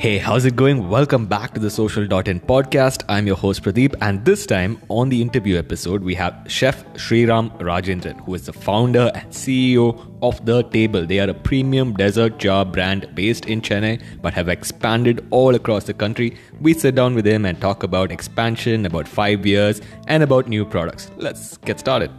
Hey, 0.00 0.16
how's 0.16 0.46
it 0.46 0.56
going? 0.56 0.88
Welcome 0.88 1.26
back 1.26 1.52
to 1.52 1.60
the 1.60 1.68
Social.in 1.68 2.40
podcast. 2.40 3.02
I'm 3.06 3.26
your 3.26 3.36
host 3.36 3.62
Pradeep, 3.62 3.94
and 4.00 4.24
this 4.24 4.46
time 4.46 4.80
on 4.88 5.10
the 5.10 5.20
interview 5.20 5.58
episode, 5.58 6.02
we 6.02 6.14
have 6.14 6.42
Chef 6.46 6.86
Sriram 6.94 7.50
Rajendran, 7.58 8.18
who 8.24 8.32
is 8.32 8.46
the 8.46 8.52
founder 8.54 9.12
and 9.14 9.30
CEO 9.30 10.10
of 10.22 10.42
The 10.46 10.62
Table. 10.62 11.04
They 11.04 11.20
are 11.20 11.28
a 11.28 11.34
premium 11.34 11.92
dessert 11.92 12.38
jar 12.38 12.64
brand 12.64 13.14
based 13.14 13.44
in 13.44 13.60
Chennai 13.60 14.02
but 14.22 14.32
have 14.32 14.48
expanded 14.48 15.26
all 15.28 15.54
across 15.54 15.84
the 15.84 15.92
country. 15.92 16.34
We 16.62 16.72
sit 16.72 16.94
down 16.94 17.14
with 17.14 17.26
him 17.26 17.44
and 17.44 17.60
talk 17.60 17.82
about 17.82 18.10
expansion, 18.10 18.86
about 18.86 19.06
five 19.06 19.44
years, 19.44 19.82
and 20.06 20.22
about 20.22 20.48
new 20.48 20.64
products. 20.64 21.10
Let's 21.18 21.58
get 21.58 21.78
started. 21.78 22.10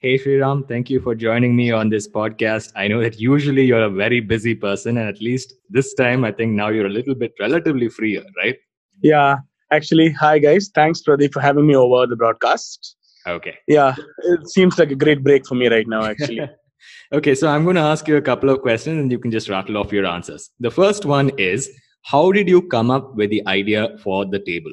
Hey 0.00 0.16
Sriram, 0.16 0.68
thank 0.68 0.90
you 0.90 1.00
for 1.00 1.16
joining 1.16 1.56
me 1.56 1.72
on 1.72 1.88
this 1.88 2.06
podcast. 2.06 2.70
I 2.76 2.86
know 2.86 3.02
that 3.02 3.18
usually 3.18 3.64
you're 3.64 3.82
a 3.82 3.90
very 3.90 4.20
busy 4.20 4.54
person, 4.54 4.96
and 4.96 5.08
at 5.08 5.20
least 5.20 5.54
this 5.70 5.92
time, 5.94 6.24
I 6.24 6.30
think 6.30 6.52
now 6.52 6.68
you're 6.68 6.86
a 6.86 6.88
little 6.88 7.16
bit 7.16 7.32
relatively 7.40 7.88
freer, 7.88 8.22
right? 8.36 8.56
Yeah, 9.02 9.38
actually, 9.72 10.12
hi 10.12 10.38
guys. 10.38 10.70
Thanks, 10.72 11.02
Pradeep, 11.02 11.32
for 11.32 11.40
having 11.40 11.66
me 11.66 11.74
over 11.74 12.06
the 12.06 12.14
broadcast. 12.14 12.94
Okay. 13.26 13.56
Yeah, 13.66 13.96
it 14.22 14.48
seems 14.48 14.78
like 14.78 14.92
a 14.92 14.94
great 14.94 15.24
break 15.24 15.44
for 15.44 15.56
me 15.56 15.66
right 15.66 15.88
now, 15.88 16.04
actually. 16.04 16.48
okay, 17.12 17.34
so 17.34 17.48
I'm 17.48 17.64
going 17.64 17.74
to 17.74 17.82
ask 17.82 18.06
you 18.06 18.18
a 18.18 18.22
couple 18.22 18.50
of 18.50 18.60
questions 18.60 19.00
and 19.00 19.10
you 19.10 19.18
can 19.18 19.32
just 19.32 19.48
rattle 19.48 19.76
off 19.78 19.90
your 19.90 20.06
answers. 20.06 20.50
The 20.60 20.70
first 20.70 21.06
one 21.06 21.32
is 21.38 21.68
How 22.04 22.30
did 22.30 22.48
you 22.48 22.62
come 22.62 22.92
up 22.92 23.16
with 23.16 23.30
the 23.30 23.44
idea 23.48 23.98
for 23.98 24.24
the 24.24 24.38
table? 24.38 24.72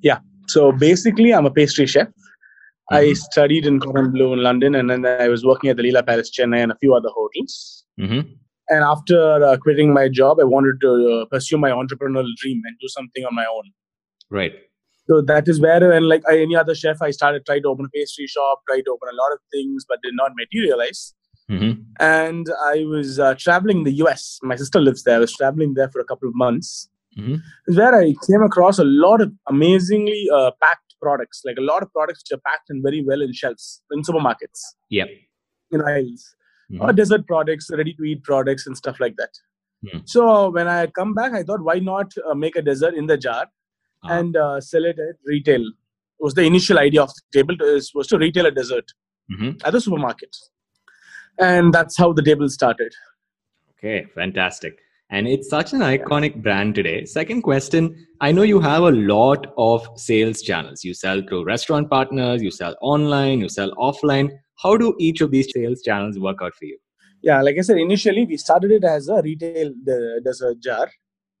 Yeah, 0.00 0.20
so 0.46 0.72
basically, 0.72 1.34
I'm 1.34 1.44
a 1.44 1.50
pastry 1.50 1.86
chef. 1.86 2.08
I 2.90 3.04
mm-hmm. 3.04 3.14
studied 3.14 3.66
in 3.66 3.80
Cordon 3.80 4.12
Bleu 4.12 4.32
in 4.32 4.42
London, 4.42 4.74
and 4.74 4.88
then 4.88 5.04
I 5.04 5.28
was 5.28 5.44
working 5.44 5.68
at 5.70 5.76
the 5.76 5.82
Leela 5.82 6.06
Palace 6.06 6.30
Chennai 6.30 6.62
and 6.62 6.72
a 6.72 6.76
few 6.76 6.94
other 6.94 7.10
hotels. 7.10 7.84
Mm-hmm. 8.00 8.30
And 8.70 8.84
after 8.84 9.44
uh, 9.44 9.56
quitting 9.56 9.92
my 9.92 10.08
job, 10.08 10.38
I 10.40 10.44
wanted 10.44 10.80
to 10.82 11.22
uh, 11.22 11.24
pursue 11.26 11.58
my 11.58 11.70
entrepreneurial 11.70 12.34
dream 12.36 12.62
and 12.64 12.76
do 12.80 12.88
something 12.88 13.24
on 13.24 13.34
my 13.34 13.44
own. 13.44 13.64
Right. 14.30 14.52
So 15.06 15.22
that 15.22 15.48
is 15.48 15.58
where, 15.58 15.90
and 15.90 16.06
like 16.06 16.22
any 16.30 16.54
other 16.54 16.74
chef, 16.74 17.00
I 17.00 17.10
started 17.12 17.46
trying 17.46 17.62
to 17.62 17.68
open 17.68 17.86
a 17.86 17.88
pastry 17.88 18.26
shop, 18.26 18.60
tried 18.68 18.82
to 18.82 18.90
open 18.90 19.08
a 19.10 19.16
lot 19.16 19.32
of 19.32 19.38
things, 19.50 19.86
but 19.88 20.02
did 20.02 20.14
not 20.14 20.32
materialize. 20.36 21.14
Mm-hmm. 21.50 21.80
And 21.98 22.46
I 22.62 22.84
was 22.84 23.18
uh, 23.18 23.34
traveling 23.38 23.84
the 23.84 23.92
US. 24.04 24.38
My 24.42 24.56
sister 24.56 24.80
lives 24.80 25.04
there. 25.04 25.16
I 25.16 25.20
was 25.20 25.32
traveling 25.32 25.74
there 25.74 25.88
for 25.88 26.00
a 26.00 26.04
couple 26.04 26.28
of 26.28 26.34
months. 26.34 26.90
Mm-hmm. 27.18 27.74
Where 27.74 27.94
I 27.94 28.14
came 28.26 28.42
across 28.42 28.78
a 28.78 28.84
lot 28.84 29.22
of 29.22 29.32
amazingly 29.48 30.26
uh, 30.32 30.50
packed 30.62 30.87
products, 31.00 31.42
like 31.44 31.56
a 31.58 31.62
lot 31.62 31.82
of 31.82 31.92
products 31.92 32.22
which 32.22 32.38
are 32.38 32.42
packed 32.46 32.70
and 32.70 32.82
very 32.82 33.02
well 33.04 33.22
in 33.22 33.32
shelves 33.32 33.82
in 33.90 34.02
supermarkets. 34.02 34.60
Yeah. 34.88 35.04
In 35.70 35.82
aisles. 35.82 36.34
Mm-hmm. 36.70 36.82
Or 36.82 36.92
dessert 36.92 37.26
products, 37.26 37.70
ready 37.72 37.94
to 37.94 38.04
eat 38.04 38.22
products, 38.24 38.66
and 38.66 38.76
stuff 38.76 39.00
like 39.00 39.16
that. 39.16 39.30
Mm-hmm. 39.86 39.98
So 40.04 40.50
when 40.50 40.68
I 40.68 40.86
come 40.86 41.14
back, 41.14 41.32
I 41.32 41.42
thought, 41.42 41.62
why 41.62 41.78
not 41.78 42.12
uh, 42.28 42.34
make 42.34 42.56
a 42.56 42.62
dessert 42.62 42.94
in 42.94 43.06
the 43.06 43.16
jar 43.16 43.42
uh-huh. 44.04 44.14
and 44.14 44.36
uh, 44.36 44.60
sell 44.60 44.84
it 44.84 44.98
at 44.98 45.16
retail? 45.24 45.60
It 45.60 46.24
was 46.24 46.34
the 46.34 46.42
initial 46.42 46.78
idea 46.78 47.02
of 47.02 47.10
the 47.10 47.38
table 47.38 47.56
to, 47.58 47.80
was 47.94 48.06
to 48.08 48.18
retail 48.18 48.46
a 48.46 48.50
dessert 48.50 48.84
mm-hmm. 49.30 49.52
at 49.64 49.72
the 49.72 49.80
supermarket. 49.80 50.36
And 51.38 51.72
that's 51.72 51.96
how 51.96 52.12
the 52.12 52.22
table 52.22 52.48
started. 52.48 52.92
Okay, 53.78 54.06
fantastic 54.14 54.80
and 55.10 55.26
it's 55.26 55.48
such 55.48 55.72
an 55.72 55.80
iconic 55.80 56.42
brand 56.42 56.74
today. 56.74 57.04
Second 57.04 57.42
question 57.42 58.06
i 58.20 58.32
know 58.32 58.42
you 58.42 58.60
have 58.60 58.82
a 58.82 58.90
lot 58.90 59.46
of 59.56 59.88
sales 59.96 60.42
channels. 60.42 60.84
You 60.84 60.94
sell 60.94 61.22
through 61.22 61.44
restaurant 61.44 61.90
partners 61.90 62.42
you 62.42 62.50
sell 62.50 62.76
online 62.80 63.40
you 63.40 63.48
sell 63.48 63.72
offline. 63.76 64.30
How 64.62 64.76
do 64.76 64.94
each 64.98 65.20
of 65.20 65.30
these 65.30 65.48
sales 65.52 65.82
channels 65.82 66.18
work 66.18 66.38
out 66.42 66.54
for 66.54 66.64
you? 66.64 66.78
Yeah 67.22 67.42
like 67.42 67.56
i 67.58 67.62
said 67.62 67.78
initially 67.78 68.26
we 68.26 68.36
started 68.36 68.70
it 68.70 68.84
as 68.84 69.08
a 69.08 69.22
retail 69.22 69.72
a 69.86 70.54
jar. 70.56 70.88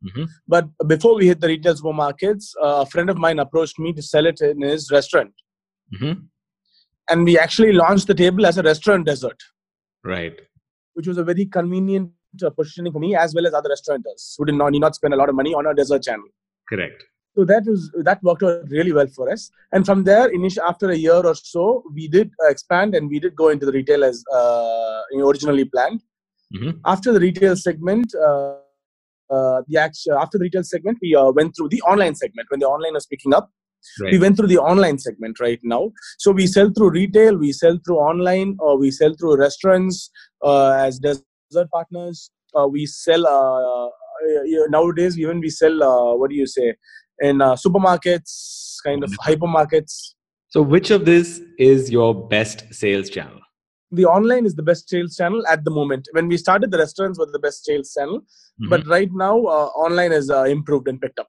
Mm-hmm. 0.06 0.24
but 0.46 0.66
before 0.86 1.16
we 1.16 1.26
hit 1.26 1.40
the 1.40 1.48
retail 1.48 1.74
supermarkets 1.74 2.50
uh, 2.62 2.82
a 2.82 2.86
friend 2.86 3.10
of 3.10 3.18
mine 3.18 3.40
approached 3.40 3.80
me 3.80 3.92
to 3.92 4.00
sell 4.00 4.26
it 4.26 4.40
in 4.40 4.60
his 4.62 4.92
restaurant. 4.92 5.32
Mm-hmm. 5.94 6.20
and 7.10 7.24
we 7.24 7.38
actually 7.38 7.72
launched 7.72 8.06
the 8.06 8.14
table 8.14 8.46
as 8.46 8.58
a 8.58 8.62
restaurant 8.62 9.06
dessert. 9.06 9.42
Right. 10.04 10.40
Which 10.94 11.08
was 11.08 11.18
a 11.18 11.24
very 11.24 11.46
convenient 11.46 12.12
positioning 12.56 12.92
for 12.92 12.98
me 12.98 13.14
as 13.16 13.34
well 13.34 13.46
as 13.46 13.54
other 13.54 13.70
restaurateurs 13.70 14.34
who 14.38 14.44
did 14.44 14.54
not 14.54 14.72
need 14.72 14.80
not 14.80 14.94
spend 14.94 15.14
a 15.14 15.16
lot 15.16 15.28
of 15.28 15.34
money 15.34 15.54
on 15.54 15.66
a 15.66 15.74
dessert 15.74 16.02
channel. 16.02 16.26
Correct. 16.68 17.02
So 17.36 17.44
that 17.44 17.64
was 17.66 17.90
that 18.02 18.22
worked 18.22 18.42
out 18.42 18.68
really 18.68 18.92
well 18.92 19.06
for 19.06 19.30
us. 19.30 19.50
And 19.72 19.86
from 19.86 20.04
there, 20.04 20.28
initially 20.28 20.66
after 20.68 20.90
a 20.90 20.96
year 20.96 21.20
or 21.24 21.34
so, 21.34 21.84
we 21.94 22.08
did 22.08 22.30
uh, 22.44 22.48
expand 22.48 22.94
and 22.94 23.08
we 23.08 23.20
did 23.20 23.36
go 23.36 23.48
into 23.50 23.64
the 23.64 23.72
retail 23.72 24.02
as 24.02 24.24
uh, 24.34 25.02
originally 25.14 25.64
planned. 25.64 26.02
Mm-hmm. 26.54 26.78
After 26.84 27.12
the 27.12 27.20
retail 27.20 27.54
segment, 27.54 28.12
uh, 28.14 28.54
uh, 29.30 29.62
the 29.68 29.76
actual, 29.78 30.18
after 30.18 30.38
the 30.38 30.44
retail 30.44 30.64
segment, 30.64 30.98
we 31.00 31.14
uh, 31.14 31.30
went 31.30 31.54
through 31.54 31.68
the 31.68 31.82
online 31.82 32.14
segment 32.14 32.48
when 32.50 32.60
the 32.60 32.66
online 32.66 32.94
was 32.94 33.06
picking 33.06 33.34
up. 33.34 33.50
Right. 34.00 34.12
We 34.12 34.18
went 34.18 34.36
through 34.36 34.48
the 34.48 34.58
online 34.58 34.98
segment 34.98 35.38
right 35.38 35.60
now. 35.62 35.92
So 36.18 36.32
we 36.32 36.48
sell 36.48 36.70
through 36.76 36.90
retail, 36.90 37.36
we 37.36 37.52
sell 37.52 37.78
through 37.84 37.98
online, 37.98 38.56
or 38.58 38.76
we 38.76 38.90
sell 38.90 39.14
through 39.14 39.36
restaurants 39.36 40.10
uh, 40.42 40.70
as 40.70 40.98
does 40.98 41.22
dessert 41.50 41.70
partners. 41.70 42.30
Uh, 42.58 42.66
we 42.66 42.86
sell 42.86 43.26
uh, 43.26 43.86
uh, 43.86 44.66
nowadays 44.68 45.18
even 45.18 45.40
we 45.40 45.50
sell 45.50 46.18
what 46.18 46.30
do 46.30 46.36
you 46.36 46.46
say 46.46 46.74
in 47.20 47.38
supermarkets, 47.38 48.76
kind 48.84 49.02
of 49.04 49.10
hypermarkets. 49.26 50.14
So, 50.48 50.62
which 50.62 50.90
of 50.90 51.04
this 51.04 51.42
is 51.58 51.90
your 51.90 52.14
best 52.28 52.72
sales 52.72 53.10
channel? 53.10 53.40
the 53.90 54.04
online 54.04 54.44
is 54.44 54.54
the 54.54 54.62
best 54.62 54.88
sales 54.88 55.16
channel 55.16 55.46
at 55.46 55.64
the 55.64 55.70
moment 55.70 56.06
when 56.12 56.28
we 56.28 56.36
started 56.36 56.70
the 56.70 56.78
restaurants 56.78 57.18
were 57.18 57.28
the 57.32 57.38
best 57.38 57.64
sales 57.64 57.92
channel 57.96 58.18
mm-hmm. 58.20 58.68
but 58.68 58.86
right 58.86 59.10
now 59.12 59.38
uh, 59.46 59.68
online 59.84 60.12
is 60.12 60.30
uh, 60.30 60.44
improved 60.44 60.88
and 60.88 61.00
picked 61.00 61.18
up 61.18 61.28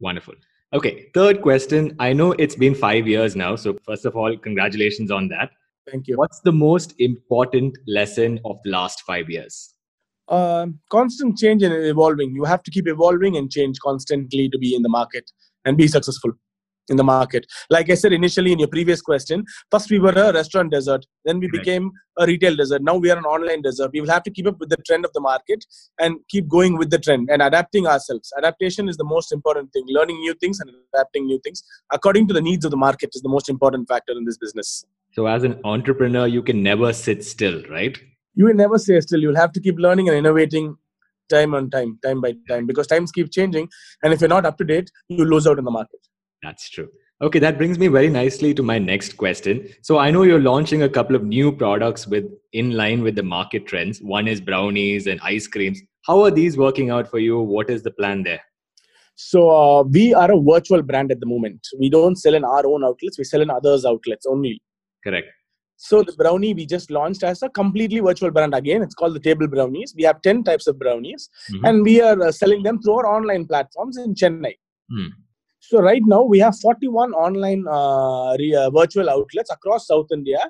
wonderful 0.00 0.34
okay 0.72 1.08
third 1.14 1.42
question 1.42 1.94
i 1.98 2.12
know 2.12 2.32
it's 2.32 2.54
been 2.54 2.74
5 2.74 3.08
years 3.08 3.34
now 3.34 3.56
so 3.56 3.76
first 3.84 4.04
of 4.04 4.16
all 4.16 4.36
congratulations 4.36 5.10
on 5.10 5.28
that 5.28 5.50
thank 5.90 6.06
you 6.06 6.16
what's 6.16 6.40
the 6.40 6.52
most 6.52 6.94
important 6.98 7.76
lesson 7.86 8.38
of 8.44 8.58
the 8.64 8.70
last 8.70 9.02
5 9.02 9.30
years 9.30 9.74
uh, 10.28 10.66
constant 10.90 11.38
change 11.38 11.62
and 11.62 11.72
evolving. 11.72 12.34
You 12.34 12.44
have 12.44 12.62
to 12.64 12.70
keep 12.70 12.88
evolving 12.88 13.36
and 13.36 13.50
change 13.50 13.78
constantly 13.78 14.48
to 14.48 14.58
be 14.58 14.74
in 14.74 14.82
the 14.82 14.88
market 14.88 15.30
and 15.64 15.76
be 15.76 15.86
successful 15.86 16.32
in 16.88 16.96
the 16.96 17.04
market. 17.04 17.46
Like 17.68 17.90
I 17.90 17.94
said 17.94 18.12
initially 18.12 18.52
in 18.52 18.60
your 18.60 18.68
previous 18.68 19.00
question, 19.00 19.44
first 19.70 19.90
we 19.90 19.98
were 19.98 20.10
a 20.10 20.32
restaurant 20.32 20.70
dessert, 20.70 21.04
then 21.24 21.40
we 21.40 21.48
became 21.48 21.90
a 22.18 22.26
retail 22.26 22.54
dessert. 22.54 22.82
Now 22.82 22.96
we 22.96 23.10
are 23.10 23.18
an 23.18 23.24
online 23.24 23.62
dessert. 23.62 23.90
We 23.92 24.00
will 24.00 24.10
have 24.10 24.22
to 24.24 24.30
keep 24.30 24.46
up 24.46 24.58
with 24.60 24.68
the 24.68 24.76
trend 24.86 25.04
of 25.04 25.12
the 25.12 25.20
market 25.20 25.64
and 25.98 26.18
keep 26.28 26.48
going 26.48 26.76
with 26.78 26.90
the 26.90 26.98
trend 26.98 27.28
and 27.30 27.42
adapting 27.42 27.86
ourselves. 27.86 28.32
Adaptation 28.38 28.88
is 28.88 28.96
the 28.96 29.04
most 29.04 29.32
important 29.32 29.72
thing. 29.72 29.84
Learning 29.88 30.18
new 30.20 30.34
things 30.34 30.60
and 30.60 30.70
adapting 30.94 31.26
new 31.26 31.40
things 31.42 31.62
according 31.92 32.28
to 32.28 32.34
the 32.34 32.40
needs 32.40 32.64
of 32.64 32.70
the 32.70 32.76
market 32.76 33.10
is 33.14 33.22
the 33.22 33.28
most 33.28 33.48
important 33.48 33.88
factor 33.88 34.12
in 34.12 34.24
this 34.24 34.38
business. 34.38 34.84
So, 35.16 35.26
as 35.26 35.44
an 35.44 35.60
entrepreneur, 35.64 36.26
you 36.26 36.42
can 36.42 36.62
never 36.62 36.92
sit 36.92 37.24
still, 37.24 37.62
right? 37.70 37.98
you 38.36 38.44
will 38.44 38.54
never 38.54 38.78
stay 38.78 39.00
still. 39.00 39.20
You'll 39.20 39.36
have 39.36 39.52
to 39.52 39.60
keep 39.60 39.78
learning 39.78 40.08
and 40.08 40.16
innovating 40.16 40.76
time 41.28 41.54
on 41.54 41.70
time, 41.70 41.98
time 42.04 42.20
by 42.20 42.34
time, 42.48 42.66
because 42.66 42.86
times 42.86 43.10
keep 43.10 43.32
changing. 43.32 43.68
And 44.02 44.12
if 44.12 44.20
you're 44.20 44.28
not 44.28 44.46
up 44.46 44.58
to 44.58 44.64
date, 44.64 44.90
you 45.08 45.24
lose 45.24 45.46
out 45.46 45.58
in 45.58 45.64
the 45.64 45.70
market. 45.70 45.98
That's 46.42 46.68
true. 46.70 46.88
Okay, 47.22 47.38
that 47.38 47.56
brings 47.56 47.78
me 47.78 47.86
very 47.88 48.10
nicely 48.10 48.52
to 48.52 48.62
my 48.62 48.78
next 48.78 49.16
question. 49.16 49.70
So 49.80 49.96
I 49.96 50.10
know 50.10 50.22
you're 50.22 50.38
launching 50.38 50.82
a 50.82 50.88
couple 50.88 51.16
of 51.16 51.24
new 51.24 51.50
products 51.50 52.06
with 52.06 52.26
in 52.52 52.72
line 52.72 53.02
with 53.02 53.16
the 53.16 53.22
market 53.22 53.66
trends. 53.66 54.00
One 54.00 54.28
is 54.28 54.38
brownies 54.38 55.06
and 55.06 55.18
ice 55.22 55.46
creams. 55.46 55.80
How 56.04 56.22
are 56.24 56.30
these 56.30 56.58
working 56.58 56.90
out 56.90 57.08
for 57.10 57.18
you? 57.18 57.40
What 57.40 57.70
is 57.70 57.82
the 57.82 57.90
plan 57.90 58.22
there? 58.22 58.42
So 59.14 59.48
uh, 59.48 59.82
we 59.84 60.12
are 60.12 60.30
a 60.30 60.38
virtual 60.38 60.82
brand 60.82 61.10
at 61.10 61.20
the 61.20 61.26
moment. 61.26 61.66
We 61.80 61.88
don't 61.88 62.16
sell 62.16 62.34
in 62.34 62.44
our 62.44 62.66
own 62.66 62.84
outlets. 62.84 63.16
We 63.16 63.24
sell 63.24 63.40
in 63.40 63.48
others' 63.48 63.86
outlets 63.86 64.26
only. 64.26 64.60
Correct. 65.06 65.28
So 65.76 66.02
the 66.02 66.14
brownie 66.14 66.54
we 66.54 66.64
just 66.66 66.90
launched 66.90 67.22
as 67.22 67.42
a 67.42 67.50
completely 67.50 68.00
virtual 68.00 68.30
brand 68.30 68.54
again. 68.54 68.82
It's 68.82 68.94
called 68.94 69.14
the 69.14 69.20
Table 69.20 69.46
Brownies. 69.46 69.94
We 69.96 70.04
have 70.04 70.22
10 70.22 70.42
types 70.42 70.66
of 70.66 70.78
brownies 70.78 71.28
mm-hmm. 71.52 71.64
and 71.64 71.82
we 71.82 72.00
are 72.00 72.20
uh, 72.20 72.32
selling 72.32 72.62
them 72.62 72.80
through 72.80 72.94
our 72.94 73.06
online 73.06 73.46
platforms 73.46 73.98
in 73.98 74.14
Chennai. 74.14 74.54
Mm. 74.90 75.10
So 75.60 75.80
right 75.80 76.02
now 76.04 76.22
we 76.22 76.38
have 76.38 76.58
41 76.58 77.12
online 77.12 77.66
uh, 77.68 78.36
re- 78.38 78.54
uh, 78.54 78.70
virtual 78.70 79.10
outlets 79.10 79.50
across 79.50 79.86
South 79.86 80.06
India, 80.12 80.40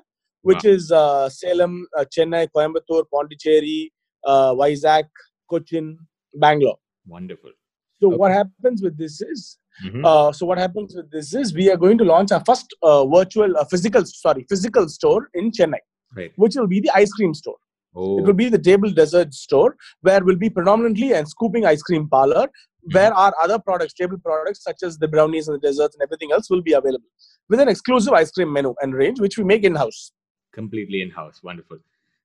which 0.43 0.63
wow. 0.63 0.71
is 0.71 0.91
uh, 0.91 1.29
Salem, 1.29 1.85
uh, 1.97 2.05
Chennai, 2.05 2.47
Coimbatore, 2.55 3.03
Pondicherry, 3.13 3.91
uh, 4.25 4.53
Vizag, 4.53 5.05
Cochin, 5.49 5.97
Bangalore. 6.35 6.77
Wonderful. 7.05 7.51
So 7.99 8.07
okay. 8.07 8.17
what 8.17 8.31
happens 8.31 8.81
with 8.81 8.97
this 8.97 9.21
is 9.21 9.57
Mm-hmm. 9.83 10.05
Uh, 10.05 10.31
so 10.31 10.45
what 10.45 10.57
happens 10.57 10.95
with 10.95 11.09
this 11.11 11.33
is 11.33 11.53
we 11.53 11.69
are 11.69 11.77
going 11.77 11.97
to 11.97 12.03
launch 12.03 12.31
our 12.31 12.43
first 12.45 12.75
uh, 12.81 13.05
virtual 13.05 13.55
uh, 13.57 13.65
physical 13.65 14.05
sorry 14.05 14.45
physical 14.49 14.87
store 14.89 15.29
in 15.33 15.51
Chennai, 15.51 15.79
right. 16.15 16.31
which 16.35 16.55
will 16.55 16.67
be 16.67 16.79
the 16.79 16.91
ice 16.95 17.11
cream 17.11 17.33
store. 17.33 17.57
Oh. 17.95 18.19
It 18.19 18.25
will 18.25 18.33
be 18.33 18.49
the 18.49 18.59
table 18.59 18.91
dessert 18.91 19.33
store 19.33 19.75
where 20.01 20.23
will 20.23 20.35
be 20.35 20.49
predominantly 20.49 21.13
and 21.13 21.27
scooping 21.27 21.65
ice 21.65 21.81
cream 21.81 22.07
parlor 22.07 22.47
mm-hmm. 22.47 22.93
where 22.93 23.13
our 23.13 23.33
other 23.41 23.59
products, 23.59 23.93
table 23.93 24.17
products 24.17 24.63
such 24.63 24.83
as 24.83 24.97
the 24.97 25.07
brownies 25.07 25.47
and 25.47 25.61
the 25.61 25.67
desserts 25.67 25.95
and 25.95 26.03
everything 26.03 26.31
else 26.31 26.49
will 26.49 26.61
be 26.61 26.73
available 26.73 27.07
with 27.49 27.59
an 27.59 27.67
exclusive 27.67 28.13
ice 28.13 28.31
cream 28.31 28.51
menu 28.51 28.73
and 28.81 28.93
range 28.93 29.19
which 29.19 29.37
we 29.37 29.43
make 29.43 29.63
in 29.63 29.75
house. 29.75 30.11
Completely 30.53 31.01
in 31.01 31.11
house. 31.11 31.41
Wonderful. 31.43 31.77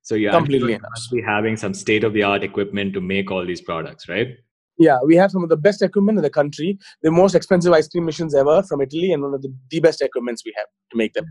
So 0.03 0.17
you're 0.17 0.33
Completely 0.33 0.79
must 0.79 1.13
be 1.13 1.23
having 1.23 1.57
some 1.57 1.75
state 1.75 2.03
of 2.03 2.13
the 2.13 2.25
art 2.25 2.43
equipment 2.43 2.93
to 2.95 3.01
make 3.01 3.31
all 3.31 3.47
these 3.47 3.61
products, 3.61 4.09
right? 4.09 4.37
Yeah, 4.79 4.99
we 5.05 5.17
have 5.17 5.31
some 5.31 5.43
of 5.43 5.49
the 5.49 5.57
best 5.57 5.83
equipment 5.83 6.19
in 6.19 6.23
the 6.23 6.31
country, 6.31 6.79
the 7.03 7.11
most 7.11 7.35
expensive 7.35 7.73
ice 7.73 7.89
cream 7.89 8.05
machines 8.05 8.35
ever 8.35 8.63
from 8.63 8.81
Italy, 8.81 9.13
and 9.13 9.23
one 9.23 9.35
of 9.35 9.43
the, 9.43 9.55
the 9.71 9.81
best 9.81 10.01
equipments 10.01 10.43
we 10.45 10.53
have 10.57 10.67
to 10.91 10.97
make 10.97 11.13
them. 11.13 11.27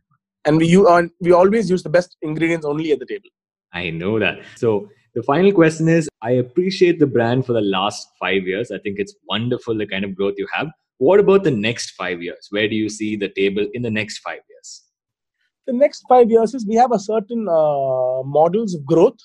And 0.46 0.58
we 0.58 0.68
use, 0.68 0.88
we 1.20 1.32
always 1.32 1.70
use 1.70 1.84
the 1.84 1.90
best 1.90 2.18
ingredients 2.22 2.66
only 2.66 2.92
at 2.92 3.00
the 3.00 3.06
table. 3.06 3.30
I 3.74 3.90
know 3.90 4.20
that. 4.20 4.40
So 4.56 4.90
the 5.16 5.24
final 5.24 5.52
question 5.52 5.88
is 5.88 6.10
I 6.22 6.32
appreciate 6.32 7.00
the 7.00 7.08
brand 7.08 7.46
for 7.46 7.54
the 7.54 7.62
last 7.62 8.08
five 8.20 8.44
years. 8.44 8.72
I 8.72 8.80
think 8.80 8.98
it's 9.00 9.16
wonderful 9.28 9.78
the 9.78 9.88
kind 9.88 10.06
of 10.06 10.16
growth 10.16 10.36
you 10.38 10.48
have. 10.54 10.68
What 10.98 11.20
about 11.20 11.44
the 11.44 11.52
next 11.52 11.92
five 11.92 12.22
years? 12.22 12.48
Where 12.52 12.68
do 12.68 12.76
you 12.76 12.90
see 12.90 13.16
the 13.16 13.30
table 13.30 13.66
in 13.74 13.82
the 13.82 13.90
next 13.90 14.20
five 14.20 14.40
years? 14.50 14.84
The 15.68 15.74
next 15.74 16.04
five 16.08 16.30
years 16.30 16.54
is 16.54 16.66
we 16.66 16.76
have 16.76 16.92
a 16.92 17.00
certain 17.00 17.48
uh, 17.48 18.24
models 18.24 18.76
of 18.76 18.86
growth. 18.86 19.18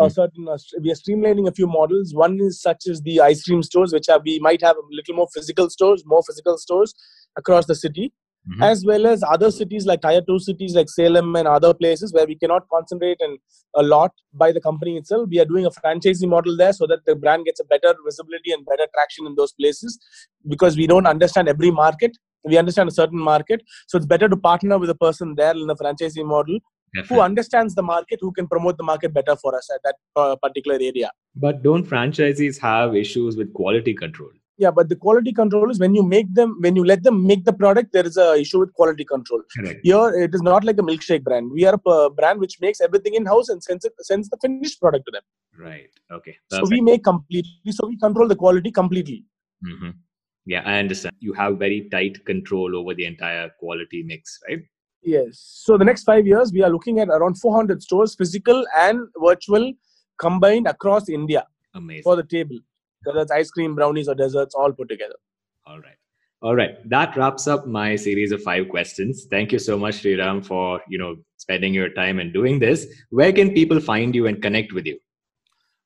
A 0.00 0.04
Mm. 0.04 0.12
certain 0.14 0.48
uh, 0.48 0.56
we 0.82 0.90
are 0.90 0.94
streamlining 0.94 1.46
a 1.48 1.52
few 1.52 1.66
models. 1.66 2.14
One 2.14 2.38
is 2.40 2.60
such 2.62 2.86
as 2.92 3.02
the 3.02 3.20
ice 3.20 3.42
cream 3.44 3.62
stores, 3.62 3.92
which 3.92 4.08
are 4.08 4.20
we 4.24 4.38
might 4.38 4.62
have 4.62 4.76
a 4.76 4.84
little 4.98 5.14
more 5.14 5.28
physical 5.34 5.68
stores, 5.68 6.04
more 6.06 6.22
physical 6.28 6.56
stores 6.58 6.94
across 7.36 7.66
the 7.66 7.74
city. 7.84 8.12
Mhm. 8.48 8.62
as 8.66 8.78
well 8.88 9.06
as 9.08 9.22
other 9.32 9.48
cities 9.54 9.84
like 9.88 10.00
tier 10.04 10.20
2 10.28 10.36
cities 10.44 10.74
like 10.76 10.88
salem 10.92 11.26
and 11.40 11.48
other 11.56 11.72
places 11.80 12.12
where 12.14 12.26
we 12.30 12.36
cannot 12.42 12.62
concentrate 12.74 13.20
and 13.26 13.34
a 13.82 13.82
lot 13.88 14.12
by 14.42 14.48
the 14.56 14.62
company 14.68 14.94
itself 15.00 15.28
we 15.34 15.40
are 15.42 15.48
doing 15.50 15.66
a 15.70 15.72
franchisee 15.78 16.30
model 16.34 16.56
there 16.62 16.72
so 16.78 16.86
that 16.92 17.02
the 17.10 17.16
brand 17.24 17.44
gets 17.48 17.60
a 17.64 17.66
better 17.74 17.92
visibility 18.06 18.54
and 18.56 18.64
better 18.70 18.86
traction 18.94 19.28
in 19.30 19.34
those 19.40 19.52
places 19.60 19.98
because 20.54 20.78
we 20.82 20.86
don't 20.92 21.10
understand 21.12 21.52
every 21.54 21.70
market 21.82 22.16
we 22.52 22.56
understand 22.62 22.88
a 22.94 22.96
certain 23.00 23.22
market 23.30 23.60
so 23.92 23.98
it's 23.98 24.10
better 24.16 24.28
to 24.34 24.40
partner 24.50 24.78
with 24.84 24.96
a 24.96 25.00
person 25.06 25.34
there 25.42 25.56
in 25.64 25.66
the 25.72 25.78
franchisee 25.82 26.26
model 26.34 26.58
who 27.08 27.20
understands 27.20 27.74
the 27.74 27.82
market 27.82 28.18
who 28.20 28.32
can 28.32 28.46
promote 28.48 28.76
the 28.76 28.82
market 28.82 29.12
better 29.14 29.36
for 29.36 29.56
us 29.56 29.70
at 29.74 29.80
that 29.84 29.96
uh, 30.16 30.36
particular 30.36 30.78
area 30.90 31.10
But 31.36 31.62
don't 31.62 31.86
franchisees 31.86 32.58
have 32.58 32.96
issues 32.96 33.36
with 33.36 33.52
quality 33.52 33.94
control? 33.94 34.30
yeah 34.62 34.72
but 34.78 34.88
the 34.90 34.96
quality 35.02 35.32
control 35.36 35.70
is 35.74 35.78
when 35.82 35.94
you 35.98 36.02
make 36.14 36.32
them 36.38 36.50
when 36.64 36.74
you 36.78 36.82
let 36.84 37.02
them 37.04 37.26
make 37.28 37.44
the 37.44 37.52
product 37.60 37.92
there 37.96 38.06
is 38.10 38.16
a 38.24 38.26
issue 38.40 38.58
with 38.62 38.72
quality 38.80 39.04
control 39.12 39.42
Correct. 39.56 39.80
Here, 39.82 40.08
it 40.24 40.34
is 40.34 40.42
not 40.42 40.64
like 40.64 40.78
a 40.78 40.82
milkshake 40.88 41.22
brand. 41.28 41.50
We 41.58 41.64
are 41.70 41.76
a 41.86 42.10
brand 42.10 42.40
which 42.40 42.56
makes 42.60 42.80
everything 42.86 43.14
in 43.14 43.24
house 43.26 43.48
and 43.48 43.62
sends, 43.62 43.84
it, 43.84 43.94
sends 44.00 44.28
the 44.28 44.38
finished 44.42 44.80
product 44.80 45.06
to 45.06 45.12
them. 45.12 45.22
Right. 45.58 45.88
Okay. 46.16 46.36
So 46.50 46.64
we 46.74 46.80
make 46.80 47.02
completely. 47.04 47.72
So 47.78 47.86
we 47.86 47.96
control 47.96 48.28
the 48.28 48.36
quality 48.36 48.70
completely. 48.70 49.24
hmm 49.64 49.90
Yeah, 50.46 50.62
I 50.64 50.78
understand. 50.78 51.14
You 51.20 51.32
have 51.34 51.58
very 51.58 51.88
tight 51.94 52.24
control 52.26 52.76
over 52.80 52.94
the 52.94 53.06
entire 53.06 53.48
quality 53.62 54.02
mix, 54.02 54.38
right? 54.48 54.62
Yes. 55.02 55.62
So 55.64 55.78
the 55.78 55.84
next 55.84 56.04
five 56.04 56.26
years, 56.26 56.52
we 56.52 56.62
are 56.62 56.70
looking 56.70 57.00
at 57.00 57.08
around 57.08 57.34
400 57.34 57.82
stores, 57.82 58.14
physical 58.14 58.64
and 58.76 59.00
virtual, 59.22 59.72
combined 60.18 60.66
across 60.66 61.08
India 61.08 61.46
Amazing. 61.74 62.02
for 62.02 62.16
the 62.16 62.24
table. 62.24 62.58
Whether 63.04 63.20
it's 63.20 63.30
ice 63.30 63.50
cream, 63.50 63.74
brownies, 63.74 64.08
or 64.08 64.14
desserts, 64.14 64.54
all 64.54 64.72
put 64.72 64.88
together. 64.88 65.16
All 65.66 65.80
right. 65.80 65.96
All 66.42 66.54
right. 66.54 66.88
That 66.88 67.16
wraps 67.16 67.46
up 67.46 67.66
my 67.66 67.96
series 67.96 68.32
of 68.32 68.42
five 68.42 68.68
questions. 68.68 69.26
Thank 69.30 69.52
you 69.52 69.58
so 69.58 69.78
much, 69.78 70.02
Sriram, 70.02 70.44
for 70.44 70.80
you 70.88 70.98
know 70.98 71.16
spending 71.38 71.72
your 71.72 71.90
time 71.90 72.18
and 72.18 72.32
doing 72.32 72.58
this. 72.58 72.86
Where 73.10 73.32
can 73.32 73.52
people 73.52 73.80
find 73.80 74.14
you 74.14 74.26
and 74.26 74.40
connect 74.42 74.72
with 74.72 74.86
you? 74.86 74.98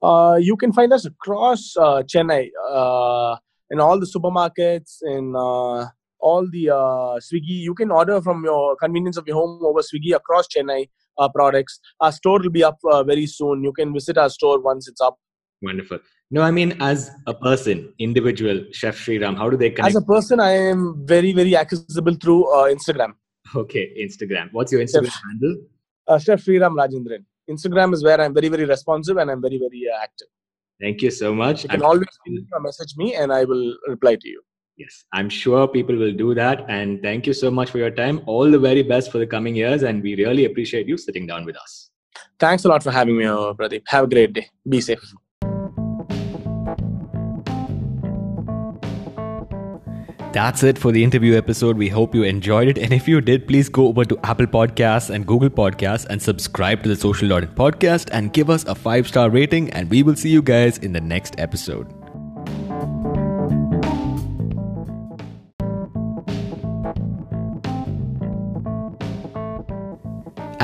Uh, 0.03 0.37
you 0.37 0.57
can 0.57 0.73
find 0.73 0.93
us 0.93 1.07
across 1.07 1.77
uh, 1.77 2.03
Chennai 2.03 2.51
uh, 2.69 3.37
in 3.71 3.81
all 3.81 3.99
the 3.99 4.07
supermarkets, 4.07 4.99
in 5.03 5.35
uh, 5.37 5.87
all 6.31 6.49
the 6.57 6.71
uh, 6.71 7.21
Swiggy. 7.27 7.57
You 7.69 7.75
can 7.75 7.91
order 7.91 8.21
from 8.21 8.45
your 8.45 8.77
convenience 8.77 9.17
of 9.17 9.27
your 9.29 9.37
home 9.37 9.65
over 9.71 9.81
Swiggy 9.81 10.15
across 10.17 10.49
Chennai 10.55 10.89
uh, 11.19 11.29
products. 11.29 11.81
Our 12.01 12.13
store 12.13 12.41
will 12.41 12.55
be 12.59 12.65
up 12.65 12.79
uh, 12.91 13.03
very 13.05 13.27
soon. 13.27 13.63
You 13.63 13.73
can 13.73 13.93
visit 13.93 14.19
our 14.19 14.31
store 14.31 14.61
once 14.61 14.89
it's 14.89 15.01
up. 15.01 15.19
Wonderful. 15.63 15.99
No, 16.31 16.43
I 16.43 16.51
mean 16.51 16.77
as 16.81 17.11
a 17.27 17.35
person, 17.35 17.93
individual, 17.99 18.65
Chef 18.73 18.97
Sriram, 18.97 19.37
how 19.37 19.51
do 19.51 19.57
they 19.57 19.71
connect? 19.71 19.91
As 19.97 20.03
a 20.03 20.07
person, 20.15 20.41
I 20.41 20.53
am 20.73 21.07
very, 21.07 21.33
very 21.33 21.57
accessible 21.57 22.17
through 22.23 22.41
uh, 22.55 22.65
Instagram. 22.75 23.13
okay, 23.55 23.85
Instagram. 24.07 24.49
What's 24.53 24.73
your 24.73 24.81
Instagram 24.83 25.13
handle? 25.29 25.55
Uh, 26.09 26.19
Chef 26.19 26.43
Sriram 26.45 26.75
Rajendran. 26.83 27.25
Instagram 27.51 27.93
is 27.95 28.03
where 28.03 28.21
I'm 28.21 28.35
very, 28.35 28.49
very 28.49 28.65
responsive 28.65 29.19
and 29.19 29.31
I'm 29.31 29.43
very, 29.43 29.59
very 29.59 29.83
uh, 29.93 30.03
active. 30.03 30.29
Thank 30.81 31.03
you 31.03 31.11
so 31.11 31.35
much. 31.35 31.63
You 31.65 31.69
can 31.69 31.83
I'm- 31.83 31.91
always 31.91 32.19
message 32.69 32.95
me 32.97 33.15
and 33.15 33.33
I 33.33 33.45
will 33.45 33.77
reply 33.87 34.17
to 34.17 34.29
you. 34.29 34.43
Yes, 34.77 35.05
I'm 35.13 35.29
sure 35.29 35.69
people 35.69 35.97
will 35.97 36.13
do 36.13 36.35
that. 36.35 36.65
And 36.69 37.01
thank 37.01 37.27
you 37.27 37.33
so 37.33 37.51
much 37.51 37.71
for 37.71 37.79
your 37.79 37.91
time. 37.91 38.23
All 38.27 38.51
the 38.51 38.59
very 38.59 38.83
best 38.83 39.13
for 39.13 39.19
the 39.19 39.27
coming 39.27 39.55
years. 39.55 39.83
And 39.83 40.03
we 40.03 40.17
really 40.17 40.47
appreciate 40.47 40.89
you 40.89 40.97
sitting 40.97 41.27
down 41.27 41.45
with 41.45 41.57
us. 41.57 41.91
Thanks 42.41 42.65
a 42.65 42.69
lot 42.69 42.83
for 42.83 42.91
having 42.91 43.17
me, 43.17 43.25
uh, 43.25 43.53
Pradeep. 43.55 43.83
Have 43.87 44.05
a 44.05 44.09
great 44.09 44.33
day. 44.33 44.49
Be 44.69 44.81
safe. 44.81 45.15
That's 50.33 50.65
it 50.65 50.77
for 50.77 50.91
the 50.91 51.05
interview 51.05 51.37
episode. 51.37 51.77
We 51.77 51.89
hope 51.89 52.13
you 52.13 52.25
enjoyed 52.25 52.67
it. 52.67 52.77
And 52.77 52.93
if 52.93 53.07
you 53.07 53.21
did, 53.21 53.47
please 53.47 53.69
go 53.69 53.87
over 53.87 54.05
to 54.05 54.19
Apple 54.25 54.47
Podcasts 54.47 55.15
and 55.15 55.25
Google 55.25 55.49
Podcasts 55.49 56.07
and 56.07 56.21
subscribe 56.21 56.83
to 56.83 56.89
the 56.89 56.97
Social 56.97 57.29
Dot 57.29 57.45
In 57.45 57.51
podcast 57.51 58.09
and 58.11 58.33
give 58.33 58.51
us 58.51 58.65
a 58.65 58.75
five 58.75 59.07
star 59.07 59.31
rating. 59.31 59.71
And 59.71 59.89
we 59.89 60.03
will 60.03 60.17
see 60.17 60.31
you 60.31 60.43
guys 60.43 60.79
in 60.79 60.93
the 60.93 61.01
next 61.01 61.37
episode. 61.39 62.04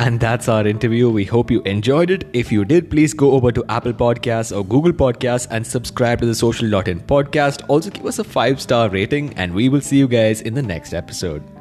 And 0.01 0.19
that's 0.19 0.49
our 0.49 0.67
interview. 0.67 1.11
We 1.11 1.27
hope 1.27 1.51
you 1.51 1.61
enjoyed 1.65 2.11
it. 2.11 2.27
If 2.33 2.51
you 2.51 2.65
did, 2.65 2.89
please 2.89 3.13
go 3.13 3.33
over 3.33 3.53
to 3.53 3.63
Apple 3.69 3.93
Podcasts 3.93 4.51
or 4.57 4.65
Google 4.65 4.93
Podcasts 4.93 5.47
and 5.51 5.67
subscribe 5.67 6.21
to 6.21 6.27
the 6.27 6.35
Social 6.35 6.71
Dot 6.71 6.89
In 6.89 7.01
podcast. 7.01 7.63
Also, 7.69 7.91
give 7.91 8.07
us 8.07 8.19
a 8.19 8.25
five 8.25 8.63
star 8.63 8.89
rating, 8.89 9.35
and 9.35 9.53
we 9.53 9.69
will 9.69 9.83
see 9.83 9.99
you 9.99 10.09
guys 10.09 10.41
in 10.41 10.55
the 10.55 10.63
next 10.63 10.95
episode. 10.95 11.60